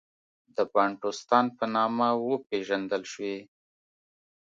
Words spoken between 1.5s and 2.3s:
په نامه